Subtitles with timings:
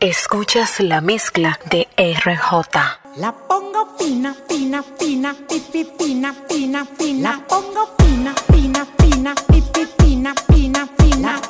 [0.00, 3.18] Escuchas la mezcla de RJ.
[3.18, 6.86] La pongo fina, fina, pina, pipi, fina, fina.
[6.96, 7.32] pina.
[7.32, 11.49] La pongo fina, fina, pina, pipi, fina, pina, pina.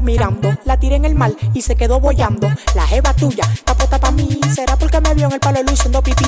[0.00, 0.56] mirando.
[0.64, 2.48] La tiré en el mal y se quedó bollando.
[2.74, 4.40] La jeva tuya, capota pa' mí.
[4.54, 6.24] Será porque me vio en el palo luciendo pipí.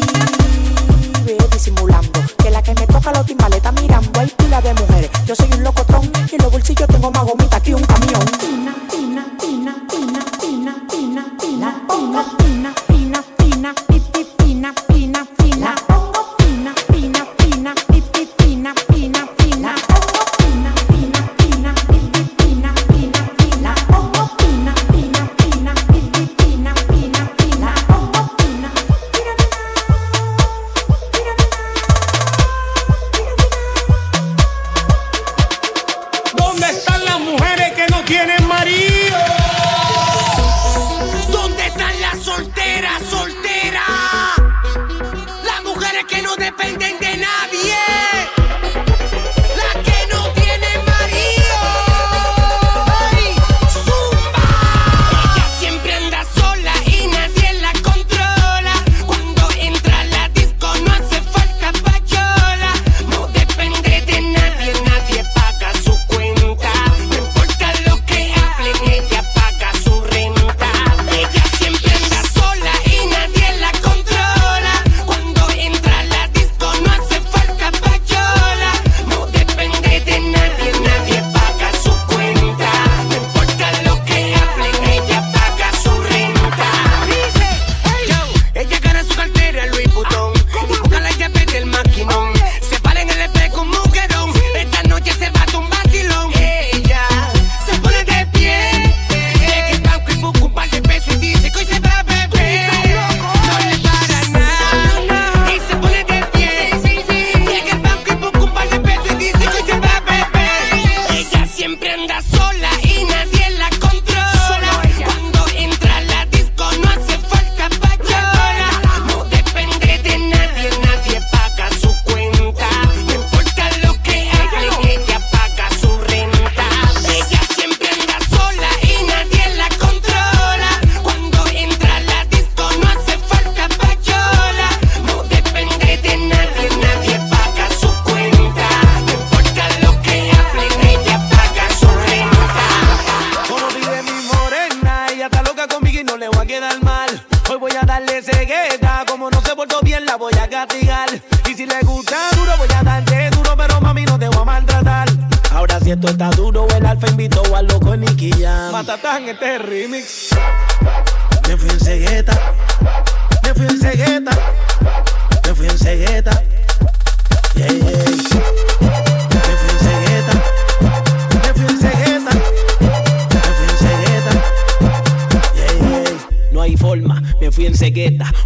[1.25, 3.90] Veo disimulando que la que me toca los timbales está mirando.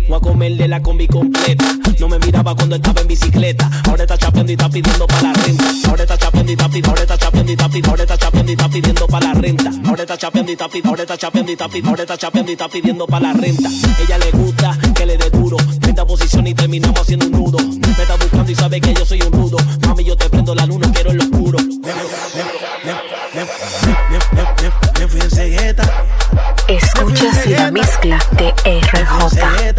[0.08, 1.64] Voy a comerle la combi completa.
[1.98, 3.70] No me miraba cuando estaba en bicicleta.
[3.88, 5.64] Ahora está chapeando y está pidiendo para la renta.
[5.88, 8.50] Ahora está chapeando y está pidiendo, ahora está chapeando y está pidiendo, ahora está chapeando
[8.50, 9.70] y está pidiendo para la renta.
[9.86, 12.50] Ahora está chapeando y está pidiendo, ahora está chapeando y está pidiendo, ahora está chapeando
[12.50, 13.68] y está pidiendo para la renta.
[14.02, 15.56] Ella le gusta que le dé duro.
[15.86, 17.58] Esta posición y terminamos haciendo un nudo.
[17.58, 19.56] Me está buscando y sabe que yo soy un rudo.
[19.86, 21.58] Mami, yo te prendo la luna, quiero el oscuro.
[21.60, 22.54] Never, never,
[23.34, 23.54] never,
[27.46, 29.74] y la mezcla de RJ.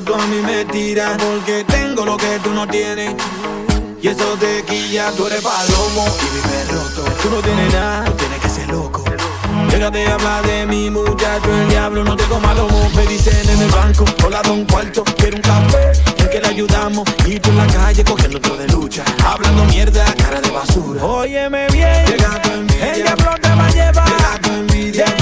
[0.00, 3.14] tú a mí me tiras Porque tengo lo que tú no tienes.
[4.00, 8.11] Y eso te quilla, tú eres palomo Y mi roto, tú no tienes nada.
[9.72, 12.90] Déjate hablar de mi muchacho, el diablo no te coma lomo.
[12.94, 15.92] Me dicen en el banco, hola don cuarto, quiero un café.
[16.18, 19.02] En que le ayudamos, y tú en la calle cogiendo otro de lucha.
[19.24, 21.02] Hablando mierda, cara de basura.
[21.02, 22.92] Óyeme bien, llega tu envidia.
[22.92, 25.21] El diablo te va a llevar, llega tu envidia.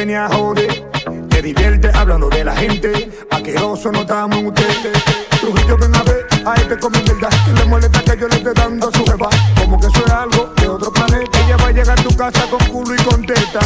[0.00, 0.90] venía a joder.
[1.28, 4.62] Te divierte hablando de la gente, aqueroso no está mute.
[5.40, 8.36] Trujillo ven a ver a este con mi verdad, que le molesta que yo le
[8.36, 9.28] esté dando a su jefa.
[9.60, 12.46] Como que eso es algo de otro planeta, ella va a llegar a tu casa
[12.50, 13.60] con culo y contenta.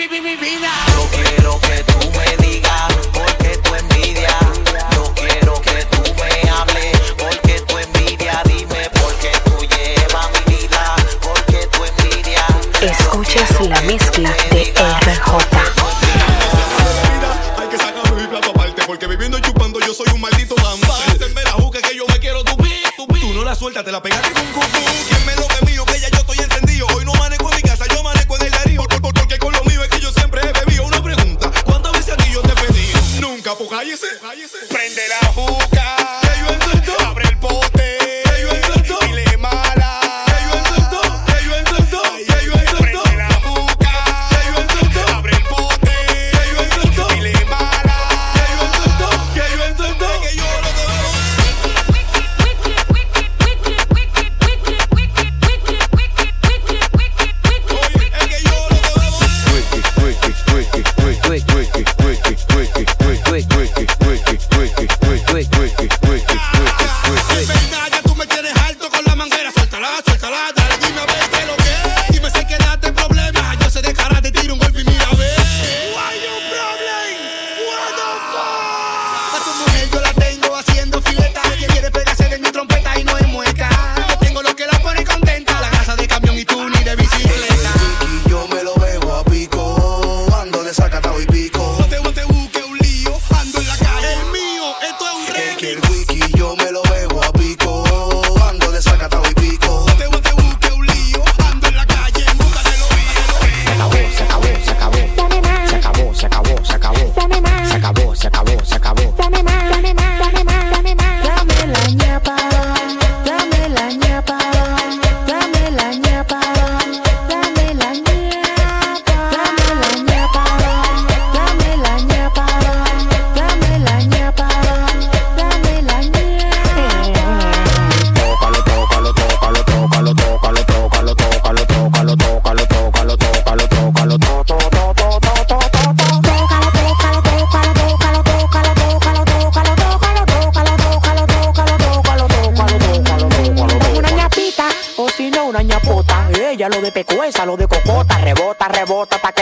[0.00, 0.99] baby, baby, baby, now.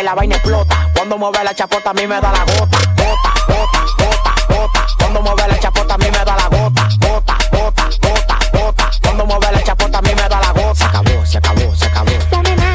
[0.09, 0.89] la vaina explota.
[0.95, 4.87] Cuando mueve la chapota a mí me da la gota, gota, gota, gota, gota.
[4.99, 8.91] Cuando mueve la chapota a mí me da la gota, gota, gota, gota, gota.
[9.03, 10.75] Cuando mueve la chapota a mí me da la gota.
[10.75, 12.13] Se acabó, se acabó, se acabó.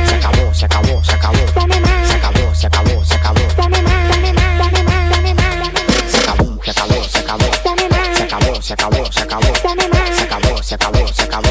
[0.05, 1.39] Se acabó, se acabó, se acabó.
[2.05, 3.49] Se acabó, se acabó, se acabó.
[3.49, 3.55] Se
[6.19, 7.45] acabó, se acabó, se acabó.
[8.13, 9.53] Se acabó, se acabó, se acabó.
[9.55, 9.61] Se
[10.23, 11.49] acabó, se acabó, se acabó.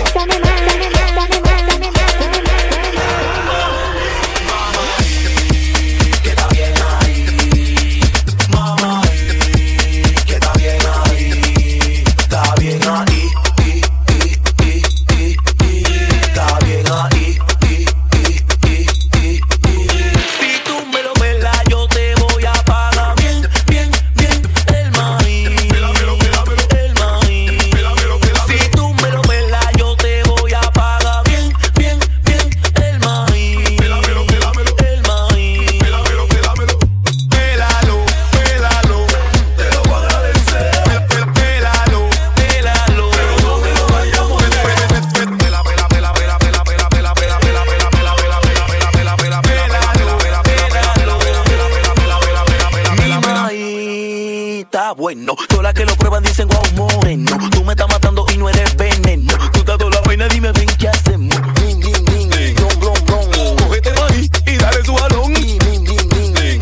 [55.14, 55.36] bueno.
[55.48, 57.38] Todas las que lo prueban dicen guau, wow, moreno.
[57.50, 59.32] Tú me estás matando y no eres veneno.
[59.52, 61.34] Tú estás toda la vaina, dime ven qué hacemos.
[61.54, 63.56] Bling, bling, bling, bling, blom, blom, blom.
[63.56, 65.32] Cógete maní y dale su balón.
[65.34, 66.60] Bling, bling.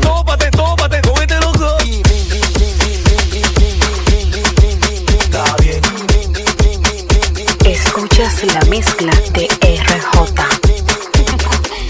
[0.00, 1.82] Tópate, tópate, cógete los dos.
[7.64, 10.32] Escuchas la mezcla de RJ.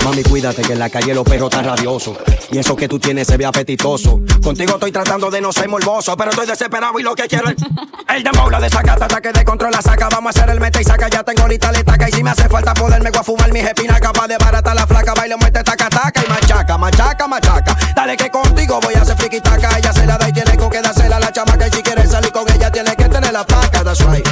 [0.05, 2.17] Mami, cuídate que en la calle los perros están rabiosos.
[2.53, 4.21] Y eso que tú tienes se ve apetitoso.
[4.43, 7.57] Contigo estoy tratando de no ser morboso, pero estoy desesperado y lo que quiero es
[8.15, 10.11] el dembow, la desacata, ataque de control, la saca.
[10.11, 12.11] Vamos a hacer el mete y saca, ya tengo lista la taca.
[12.11, 14.87] Y si me hace falta poderme voy a fumar mis espinas, capaz de barata la
[14.87, 15.15] flaca.
[15.15, 17.77] Baile, muerte, taca, taca y machaca, machaca, machaca.
[17.97, 19.79] Dale que contigo voy a hacer friki taca.
[19.79, 21.69] Ella se la da y tiene con que dársela a la chamaca.
[21.69, 24.29] Y si quieres salir con ella, tiene que tener la placa, that's right.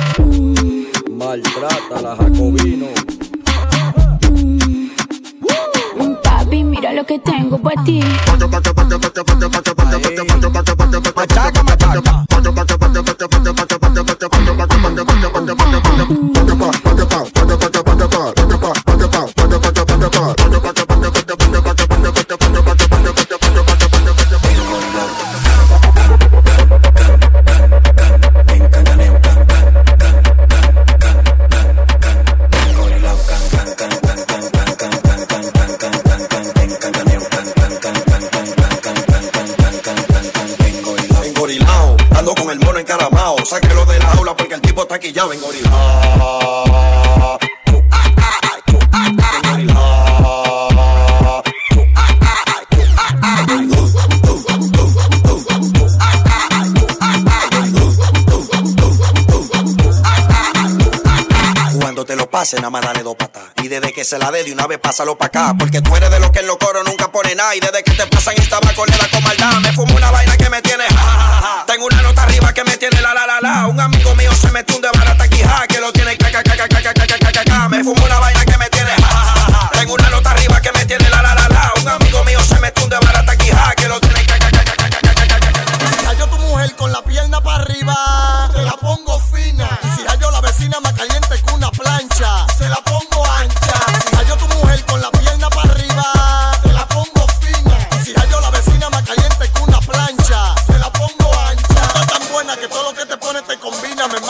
[1.09, 2.89] Maltrata la Jacobino.
[6.93, 8.03] Lo que tengo para ti.
[62.01, 63.43] cuando te lo pase, nada más dale dos patas.
[63.63, 65.55] Y desde que se la dé de una vez, pásalo pa' acá.
[65.59, 67.55] Porque tú eres de los que en los coros nunca pone nada.
[67.55, 69.21] Y desde que te pasan el tabaco, le da con.
[69.63, 72.65] Me fumo una vaina que me tiene ja, ja, ja, Tengo una nota arriba que
[72.65, 73.67] me tiene la la la la.
[73.67, 76.43] Un amigo mío se metió un de barata aquí, ja, que lo tiene ca, ca,
[76.43, 77.30] ca, ca, ca,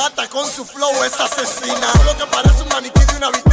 [0.00, 1.92] mata con su flow, es asesina.
[2.06, 3.49] Lo que parece un maniquí de una vitrina.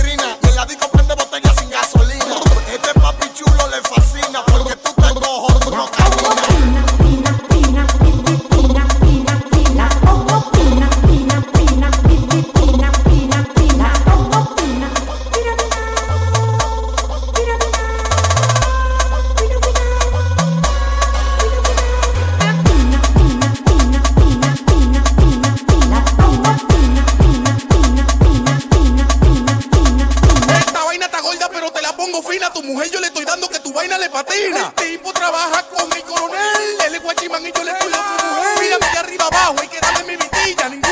[39.54, 40.87] wicked, I let me be DJ.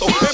[0.00, 0.27] lado.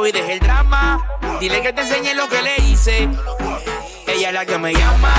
[0.00, 1.06] Y dejé el drama.
[1.38, 3.08] Dile que te enseñe lo que le hice.
[4.06, 5.12] Ella es la que me llama.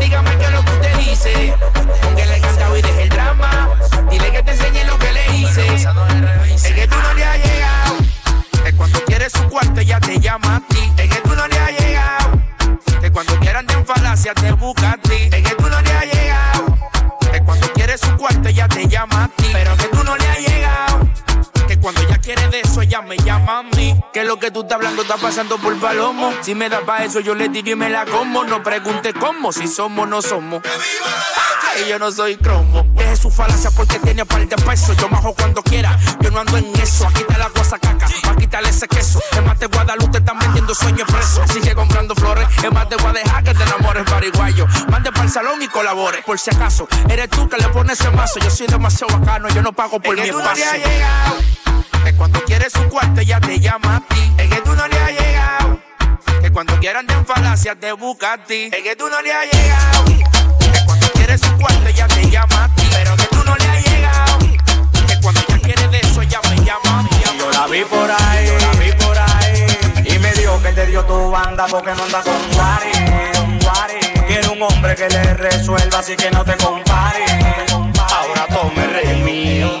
[0.00, 1.54] Qué es lo que usted dice.
[2.02, 3.70] Aunque le he cantado y dejé el drama.
[4.10, 5.74] Dile que te enseñe lo que le hice.
[5.74, 7.96] Es que tú no le has llegado.
[8.66, 10.92] Es cuando quieres su cuarto ella te llama a ti.
[10.98, 12.42] Es que tú no le has llegado.
[13.00, 15.30] Que cuando quieran de falacia te busca a ti.
[15.30, 16.78] Es que tú no le has llegado.
[17.32, 19.50] Que cuando quieres su cuarto ella te llama a ti.
[19.52, 21.13] Pero que tú no le has llegado.
[21.84, 23.94] Cuando ella quiere de eso, ella me llama a mí.
[24.10, 26.32] Que lo que tú estás hablando está pasando por palomo.
[26.40, 28.42] Si me da pa' eso, yo le digo y me la como.
[28.42, 30.62] No pregunte cómo, si somos no somos.
[30.64, 32.86] Ay, yo no soy cromo.
[32.94, 34.96] Deje su falacia porque tiene par de pesos.
[34.96, 35.98] Yo majo cuando quiera.
[36.20, 37.06] Yo no ando en eso.
[37.06, 38.08] Aquí está la cosa caca.
[38.22, 39.20] Pa' quitarle ese queso.
[39.32, 41.42] Es más de Guadalupe están vendiendo sueños presos.
[41.52, 42.48] Sigue comprando flores.
[42.62, 44.66] Es más de Guadeja que te enamores pariguayo.
[44.88, 46.22] Mande para el salón y colabore.
[46.22, 48.40] Por si acaso, eres tú que le pones ese mazo.
[48.40, 49.50] Yo soy demasiado bacano.
[49.50, 50.64] Yo no pago por mi espacio.
[52.04, 54.34] Que cuando quieres su cuarto ella te llama a ti.
[54.38, 55.80] Es que tú no le has llegado.
[56.42, 58.70] Que cuando quieran de falacia te busca a ti.
[58.72, 60.04] Es que tú no le has llegado.
[60.04, 62.82] Que cuando quieres su cuarto ella te llama a ti.
[62.92, 64.38] Pero que tú no le has llegado.
[65.08, 67.08] Que cuando ella quiere de eso ella me llama a mí.
[67.38, 70.14] Yo la vi por ahí, yo la vi por ahí.
[70.14, 73.14] Y me dijo que te dio tu banda porque no anda con Wari.
[74.26, 77.24] Quiere un hombre que le resuelva, así que no te compare.
[78.10, 79.73] Ahora tome rey mío.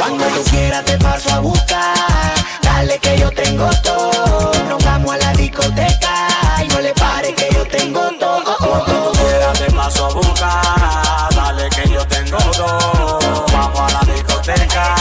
[0.00, 2.34] Cuando tú quieras te paso a buscar.
[2.62, 4.50] Dale que yo tengo todo.
[4.66, 6.26] Nos vamos a la discoteca
[6.64, 8.56] y no le pare que yo tengo todo.
[8.58, 11.34] Cuando tú quieras te paso a buscar.
[11.34, 13.46] Dale que yo tengo todo.
[13.52, 14.94] Vamos a la discoteca.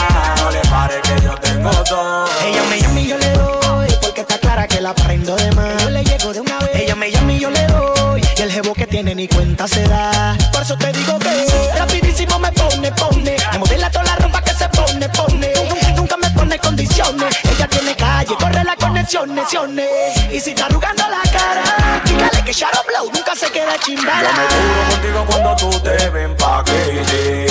[0.44, 2.26] No le pare que yo tengo todo.
[2.46, 5.82] Ella me llama y yo le doy porque está clara que la prendo de más.
[5.82, 6.76] Yo le llego de una vez.
[6.76, 9.82] Ella me llama y yo le doy y el jevo que tiene ni cuenta se
[9.84, 10.36] da.
[10.52, 11.49] Por eso te digo que
[17.60, 19.86] Ella tiene calle, corre la conexión, conexiones.
[20.32, 24.22] Y si está arrugando la cara, dígale que Shadow Blow nunca se queda chimbada.
[24.22, 27.48] Yo me juro contigo cuando tú te ven paquete.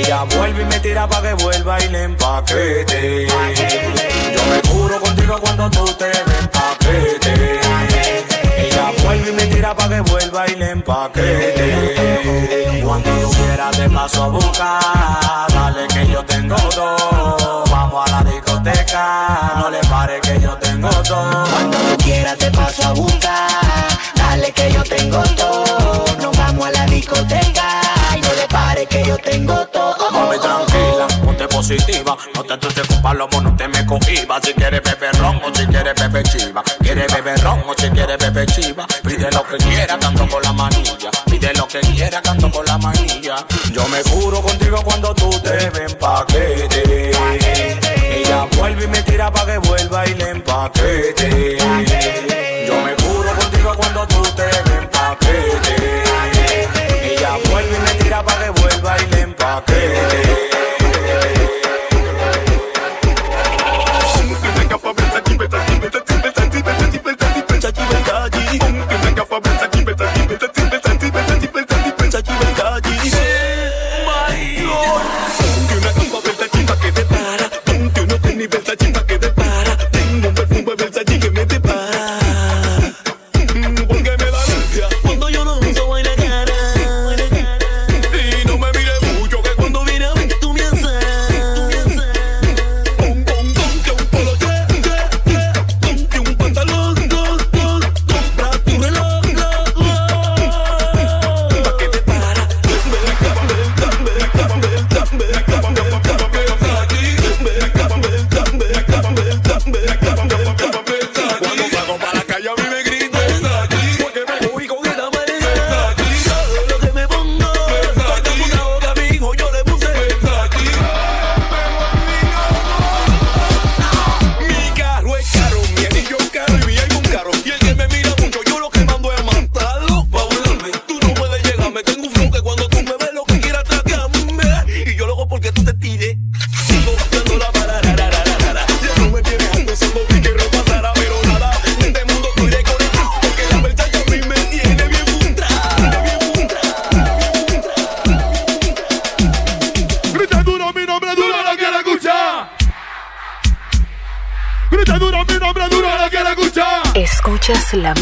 [0.00, 3.28] Ella vuelve y me tira pa' que vuelva y le empaquete.
[3.28, 7.60] Yo me juro contigo cuando tú te ven paquete.
[8.58, 12.82] Ella vuelve y me tira pa' que vuelva y le empaquete.
[12.84, 15.46] Cuando tú quieras te paso a buscar.
[15.54, 17.65] Dale que yo tengo todo.
[18.66, 19.52] Discoteca.
[19.58, 21.44] No le pare que yo tengo todo.
[21.52, 23.48] Cuando tú quieras te paso a buscar.
[24.16, 26.04] Dale que yo tengo todo.
[26.20, 27.80] Nos vamos a la discoteca
[28.16, 30.10] y no le pare que yo tengo todo.
[30.10, 32.16] Mami, tranquila, ponte positiva.
[32.34, 34.42] No te asuste con palomo, no te me cohibas.
[34.42, 36.62] Si quieres beber ron o si quieres beber chiva.
[36.80, 38.84] Quieres beber ron o si quieres beber chiva.
[39.04, 41.10] Pide lo que quiera, canto con la manilla.
[41.26, 43.36] Pide lo que quiera, canto con la manilla.
[43.70, 47.85] Yo me juro contigo cuando tú te ven paquete.
[48.44, 51.56] Vuelve y me tira pa' que vuelva y le empaquete.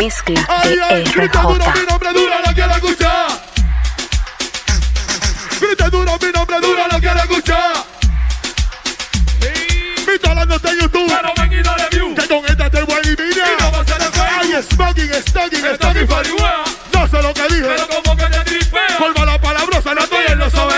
[0.04, 3.26] Whisky ay, ay, grita duro mi nombre dura, la quiero escuchar.
[5.58, 7.72] Grita duro mi nombre dura, la quiero escuchar.
[10.06, 11.06] Mi talento está en YouTube.
[11.08, 12.14] Pero me quito de view.
[12.14, 13.48] Que con esta te voy a eliminar.
[13.48, 16.08] Y no va a ser el Ay, smoking, smoking, smoking.
[16.92, 17.62] No sé lo que dije.
[17.66, 18.98] Pero como que te tripeo.
[18.98, 20.73] Colma la palabrosa, no estoy en los sobre.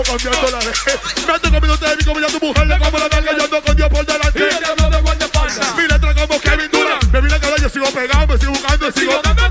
[0.00, 0.58] loco cambiando la.
[0.58, 3.76] Me ando comiendo de mi comida tu mujer, le como la nalga, yo ando con
[3.76, 4.40] Dios por delante.
[4.40, 5.76] No.
[5.76, 7.04] Mi letra como Kevin Durant.
[7.12, 9.49] Me vine a yo sigo pegado, me sigo buscando, sigo dando.